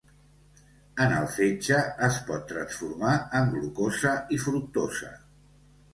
En 1.03 1.11
el 1.17 1.27
fetge 1.33 1.83
es 2.09 2.17
pot 2.29 2.47
transformar 2.53 3.13
en 3.41 3.53
glucosa 3.53 4.15
i 4.39 4.45
fructosa. 4.47 5.13